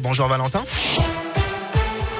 Bonjour 0.00 0.26
Valentin. 0.28 0.64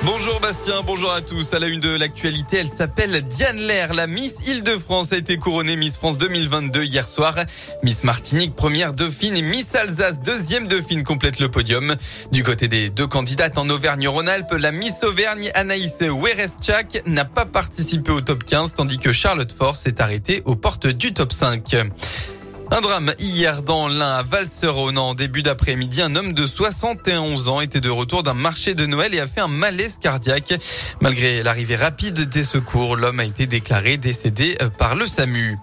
Bonjour 0.02 0.40
Bastien, 0.40 0.83
bonjour 0.85 1.10
à 1.10 1.23
tous. 1.23 1.54
À 1.54 1.58
la 1.58 1.68
une 1.68 1.80
de 1.80 1.88
l'actualité, 1.88 2.58
elle 2.58 2.66
s'appelle 2.66 3.22
Diane 3.22 3.56
Lair. 3.56 3.94
La 3.94 4.06
Miss 4.06 4.46
Île-de-France 4.46 5.12
a 5.12 5.16
été 5.16 5.38
couronnée 5.38 5.76
Miss 5.76 5.96
France 5.96 6.18
2022 6.18 6.82
hier 6.82 7.08
soir. 7.08 7.34
Miss 7.82 8.04
Martinique, 8.04 8.54
première 8.54 8.92
dauphine 8.92 9.37
et 9.38 9.42
Miss 9.42 9.74
Alsace, 9.74 10.18
deuxième 10.18 10.68
dauphine, 10.68 11.03
complète 11.03 11.38
le 11.38 11.50
podium. 11.50 11.96
Du 12.30 12.42
côté 12.42 12.68
des 12.68 12.90
deux 12.90 13.06
candidates 13.06 13.57
en 13.57 13.71
Auvergne-Rhône-Alpes, 13.71 14.54
la 14.59 14.72
Miss 14.72 15.03
Auvergne 15.03 15.51
Anaïs 15.54 16.02
Wereschak 16.02 17.02
n'a 17.07 17.25
pas 17.25 17.47
participé 17.47 18.12
au 18.12 18.20
top 18.20 18.45
15, 18.45 18.75
tandis 18.75 18.98
que 18.98 19.12
Charlotte 19.12 19.52
Force 19.52 19.87
est 19.87 20.02
arrêtée 20.02 20.43
aux 20.45 20.57
portes 20.57 20.88
du 20.88 21.15
top 21.15 21.33
5. 21.33 21.77
Un 22.73 22.80
drame 22.82 23.12
hier 23.18 23.62
dans 23.62 23.88
l'Ain 23.88 24.18
à 24.18 24.23
Valserone 24.23 24.96
en 24.96 25.14
début 25.14 25.42
d'après-midi. 25.42 26.02
Un 26.02 26.14
homme 26.14 26.32
de 26.32 26.46
71 26.46 27.48
ans 27.48 27.60
était 27.60 27.80
de 27.80 27.91
retour 27.91 28.23
d'un 28.23 28.34
marché 28.34 28.74
de 28.74 28.87
Noël 28.87 29.12
et 29.12 29.19
a 29.19 29.27
fait 29.27 29.41
un 29.41 29.48
malaise 29.48 29.98
cardiaque. 30.01 30.55
Malgré 31.01 31.42
l'arrivée 31.42 31.75
rapide 31.75 32.20
des 32.28 32.45
secours, 32.45 32.95
l'homme 32.95 33.19
a 33.19 33.25
été 33.25 33.48
déclaré 33.48 33.97
décédé 33.97 34.56
par 34.78 34.95
le 34.95 35.06
SAMU. 35.06 35.59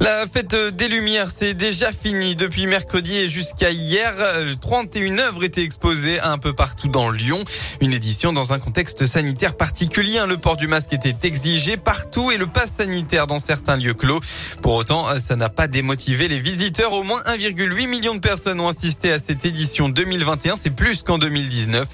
La 0.00 0.26
fête 0.26 0.54
des 0.54 0.88
Lumières, 0.88 1.30
c'est 1.30 1.54
déjà 1.54 1.90
fini. 1.90 2.34
Depuis 2.34 2.66
mercredi 2.66 3.16
et 3.16 3.28
jusqu'à 3.28 3.70
hier, 3.70 4.14
31 4.60 5.18
œuvres 5.18 5.44
étaient 5.44 5.62
exposées 5.62 6.20
un 6.20 6.38
peu 6.38 6.52
partout 6.52 6.88
dans 6.88 7.10
Lyon. 7.10 7.42
Une 7.80 7.92
édition 7.92 8.32
dans 8.32 8.52
un 8.52 8.58
contexte 8.58 9.04
sanitaire 9.06 9.56
particulier. 9.56 10.20
Le 10.26 10.36
port 10.36 10.56
du 10.56 10.66
masque 10.66 10.92
était 10.92 11.14
exigé 11.26 11.76
partout 11.76 12.30
et 12.30 12.36
le 12.36 12.46
pass 12.46 12.72
sanitaire 12.78 13.26
dans 13.26 13.38
certains 13.38 13.76
lieux 13.76 13.94
clos. 13.94 14.20
Pour 14.62 14.74
autant, 14.74 15.04
ça 15.20 15.36
n'a 15.36 15.48
pas 15.48 15.68
démotivé 15.68 16.28
les 16.28 16.38
visiteurs. 16.38 16.92
Au 16.92 17.02
moins 17.02 17.20
1,8 17.26 17.86
million 17.88 18.14
de 18.14 18.20
personnes 18.20 18.60
ont 18.60 18.68
assisté 18.68 19.12
à 19.12 19.18
cette 19.18 19.44
édition 19.44 19.88
2021. 19.88 20.56
C'est 20.56 20.70
plus 20.70 21.02
qu'en 21.02 21.18
2019. 21.18 21.88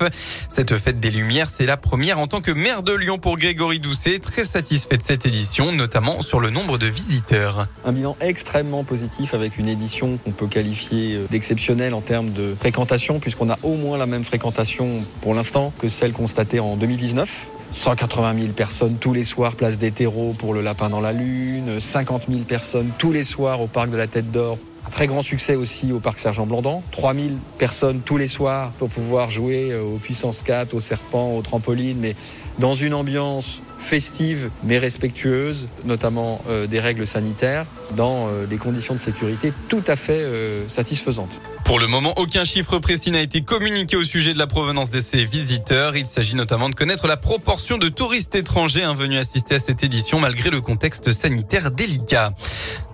Cette 0.49 0.77
fête 0.77 1.01
des 1.01 1.11
Lumières, 1.11 1.49
c'est 1.49 1.67
la 1.67 1.77
première 1.77 2.19
en 2.19 2.27
tant 2.27 2.41
que 2.41 2.53
maire 2.53 2.83
de 2.83 2.93
Lyon 2.93 3.19
pour 3.19 3.37
Grégory 3.37 3.81
Doucet. 3.81 4.19
Très 4.19 4.45
satisfait 4.45 4.97
de 4.97 5.03
cette 5.03 5.27
édition, 5.27 5.73
notamment 5.73 6.23
sur 6.23 6.41
le 6.41 6.51
nombre 6.51 6.79
de 6.79 6.87
visiteurs 6.87 7.67
un 7.85 7.93
bilan 7.93 8.17
extrêmement 8.21 8.85
positif 8.85 9.35
avec 9.35 9.59
une 9.59 9.69
édition 9.69 10.19
qu'on 10.19 10.33
peut 10.33 10.47
qualifier 10.47 11.19
d'exceptionnelle 11.31 11.95
en 11.95 12.01
termes 12.01 12.33
de 12.33 12.55
fréquentation, 12.59 13.21
puisqu'on 13.21 13.51
a 13.51 13.59
au 13.63 13.75
moins 13.75 13.99
la 13.99 14.07
même 14.07 14.25
fréquentation 14.25 15.05
pour 15.21 15.35
l'instant 15.35 15.72
que 15.79 15.89
celle 15.89 16.13
constatée 16.13 16.61
en 16.61 16.77
2019. 16.77 17.49
180 17.73 18.39
000 18.39 18.53
personnes 18.53 18.97
tous 19.01 19.15
les 19.15 19.25
soirs, 19.25 19.55
place 19.55 19.79
des 19.79 19.91
terreaux 19.91 20.35
pour 20.39 20.53
le 20.53 20.61
lapin 20.61 20.91
dans 20.91 21.01
la 21.01 21.13
lune, 21.13 21.81
50 21.81 22.25
000 22.29 22.43
personnes 22.43 22.91
tous 22.99 23.13
les 23.13 23.23
soirs 23.23 23.61
au 23.61 23.67
parc 23.67 23.91
de 23.91 23.97
la 23.97 24.07
Tête 24.07 24.31
d'Or. 24.31 24.59
Un 24.87 24.91
très 24.91 25.07
grand 25.07 25.23
succès 25.23 25.55
aussi 25.55 25.93
au 25.93 26.01
parc 26.01 26.19
Sergent 26.19 26.47
Blandan. 26.47 26.83
3000 26.91 27.39
personnes 27.57 28.01
tous 28.01 28.17
les 28.17 28.29
soirs 28.29 28.73
pour 28.79 28.91
pouvoir 28.91 29.31
jouer 29.31 29.71
euh, 29.71 29.83
aux 29.83 29.99
puissances 29.99 30.43
4, 30.43 30.75
aux 30.75 30.81
serpents, 30.81 31.37
aux 31.37 31.43
trampolines, 31.43 31.99
mais 31.99 32.15
dans 32.59 32.75
une 32.75 32.93
ambiance 32.93 33.63
festive 33.79 34.51
mais 34.65 34.79
respectueuse, 34.79 35.69
notamment 35.85 36.43
euh, 36.49 36.67
des 36.67 36.79
règles 36.79 37.07
sanitaires, 37.07 37.65
dans 37.97 38.27
euh, 38.27 38.47
des 38.47 38.57
conditions 38.57 38.95
de 38.95 39.01
sécurité 39.01 39.53
tout 39.69 39.83
à 39.87 39.97
fait 39.97 40.25
satisfaisantes. 40.69 41.41
Pour 41.73 41.79
le 41.79 41.87
moment, 41.87 42.13
aucun 42.19 42.45
chiffre 42.45 42.79
précis 42.81 43.11
n'a 43.13 43.23
été 43.23 43.41
communiqué 43.41 43.97
au 43.97 44.05
sujet 44.05 44.35
de 44.35 44.39
la 44.39 44.47
provenance 44.47 44.91
de 44.91 45.01
ces 45.01 45.25
visiteurs. 45.25 45.97
Il 45.97 46.05
s'agit 46.05 46.35
notamment 46.35 46.69
de 46.69 46.75
connaître 46.75 47.07
la 47.07 47.17
proportion 47.17 47.79
de 47.79 47.89
touristes 47.89 48.35
étrangers 48.35 48.85
venus 48.95 49.19
assister 49.19 49.55
à 49.55 49.59
cette 49.59 49.83
édition 49.83 50.21
malgré 50.21 50.51
le 50.51 50.61
contexte 50.61 51.13
sanitaire 51.13 51.71
délicat. 51.71 52.35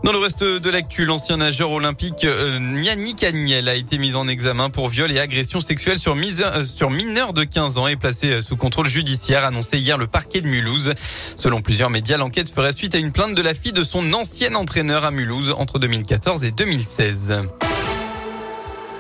Dans 0.04 0.12
le 0.12 0.18
reste 0.18 0.44
de 0.44 0.70
l'actu, 0.70 1.06
l'ancien 1.06 1.38
nageur 1.38 1.72
olympique 1.72 2.24
euh, 2.24 2.80
Yannick 2.80 3.24
Agnel 3.24 3.68
a 3.68 3.74
été 3.74 3.98
mis 3.98 4.14
en 4.14 4.28
examen 4.28 4.70
pour 4.70 4.88
viol 4.88 5.10
et 5.10 5.18
agression 5.18 5.58
sexuelle 5.58 5.98
sur, 5.98 6.14
euh, 6.14 6.64
sur 6.64 6.90
mineur 6.90 7.32
de 7.32 7.42
15 7.42 7.78
ans 7.78 7.88
et 7.88 7.96
placé 7.96 8.30
euh, 8.30 8.42
sous 8.42 8.56
contrôle 8.56 8.86
judiciaire, 8.86 9.44
annoncé 9.44 9.78
hier 9.78 9.98
le 9.98 10.06
parquet 10.06 10.40
de 10.40 10.46
Mulhouse. 10.46 10.94
Selon 11.34 11.62
plusieurs 11.62 11.90
médias, 11.90 12.16
l'enquête 12.16 12.48
ferait 12.48 12.72
suite 12.72 12.94
à 12.94 12.98
une 12.98 13.10
plainte 13.10 13.34
de 13.34 13.42
la 13.42 13.54
fille 13.54 13.72
de 13.72 13.82
son 13.82 14.12
ancien 14.12 14.54
entraîneur 14.54 15.04
à 15.04 15.10
Mulhouse 15.10 15.53
entre 15.58 15.80
2014 15.80 16.44
et 16.44 16.53
2016. 16.53 17.41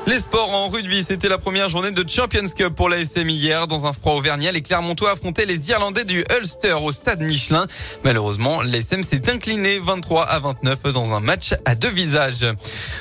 Les 0.08 0.20
sports 0.20 0.50
en 0.52 0.68
rugby, 0.68 1.04
c'était 1.04 1.28
la 1.28 1.36
première 1.36 1.68
journée 1.68 1.90
de 1.90 2.02
Champions 2.08 2.48
Cup 2.56 2.74
pour 2.74 2.88
la 2.88 2.96
SM 2.98 3.28
hier. 3.28 3.66
Dans 3.66 3.86
un 3.86 3.92
froid 3.92 4.14
auvergnat, 4.14 4.52
les 4.52 4.62
Clermontois 4.62 5.10
affrontaient 5.10 5.44
les 5.44 5.68
Irlandais 5.68 6.06
du 6.06 6.24
Ulster 6.34 6.76
au 6.82 6.92
stade 6.92 7.20
Michelin. 7.20 7.66
Malheureusement, 8.04 8.62
l'ASM 8.62 9.02
s'est 9.02 9.28
incliné 9.30 9.78
23 9.78 10.24
à 10.24 10.38
29 10.38 10.84
dans 10.94 11.12
un 11.12 11.20
match 11.20 11.52
à 11.66 11.74
deux 11.74 11.90
visages. 11.90 12.46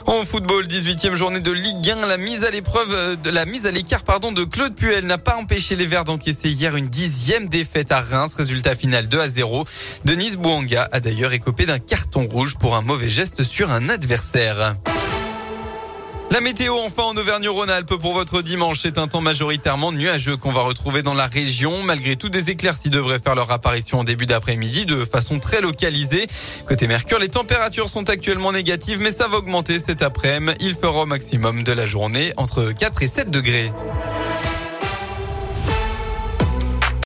En 0.05 0.25
football, 0.25 0.65
18e 0.65 1.15
journée 1.15 1.39
de 1.39 1.51
Ligue 1.51 1.89
1, 1.89 2.05
la 2.07 2.17
mise 2.17 2.43
à 2.43 2.51
l'épreuve, 2.51 3.21
de 3.21 3.29
la 3.29 3.45
mise 3.45 3.65
à 3.65 3.71
l'écart, 3.71 4.03
pardon, 4.03 4.33
de 4.33 4.43
Claude 4.43 4.75
Puel 4.75 5.05
n'a 5.05 5.17
pas 5.17 5.37
empêché 5.37 5.77
les 5.77 5.85
Verts 5.85 6.03
d'encaisser 6.03 6.49
hier 6.49 6.75
une 6.75 6.89
dixième 6.89 7.47
défaite 7.47 7.93
à 7.93 8.01
Reims. 8.01 8.33
Résultat 8.35 8.75
final 8.75 9.07
2 9.07 9.21
à 9.21 9.29
0. 9.29 9.63
Denise 10.03 10.35
Bouanga 10.35 10.89
a 10.91 10.99
d'ailleurs 10.99 11.31
écopé 11.31 11.65
d'un 11.65 11.79
carton 11.79 12.27
rouge 12.29 12.55
pour 12.57 12.75
un 12.75 12.81
mauvais 12.81 13.09
geste 13.09 13.43
sur 13.43 13.71
un 13.71 13.87
adversaire. 13.87 14.75
La 16.29 16.41
météo 16.41 16.75
enfin 16.83 17.03
en 17.03 17.15
Auvergne-Rhône-Alpes 17.15 17.95
pour 17.95 18.13
votre 18.13 18.41
dimanche. 18.41 18.79
C'est 18.81 18.97
un 18.97 19.07
temps 19.07 19.21
majoritairement 19.21 19.93
nuageux 19.93 20.35
qu'on 20.35 20.51
va 20.51 20.61
retrouver 20.61 21.01
dans 21.01 21.13
la 21.13 21.27
région. 21.27 21.83
Malgré 21.83 22.17
tout, 22.17 22.27
des 22.27 22.49
éclaircies 22.49 22.89
devraient 22.89 23.19
faire 23.19 23.33
leur 23.33 23.49
apparition 23.51 23.99
en 23.99 24.03
début 24.03 24.25
d'après-midi 24.25 24.85
de 24.85 25.05
façon 25.05 25.39
très 25.39 25.61
localisée. 25.61 26.27
Côté 26.67 26.87
Mercure, 26.87 27.19
les 27.19 27.29
températures 27.29 27.87
sont 27.87 28.09
actuellement 28.09 28.51
négatives, 28.51 28.99
mais 28.99 29.13
ça 29.13 29.29
va 29.29 29.37
augmenter 29.37 29.79
cet 29.79 30.01
après-midi. 30.01 30.57
Il 30.59 30.73
fera 30.73 31.03
au 31.03 31.05
maximum 31.05 31.63
de 31.63 31.71
la 31.71 31.85
journée 31.85 32.33
entre 32.35 32.73
4 32.73 33.03
et 33.03 33.07
7 33.07 33.29
degrés. 33.29 33.71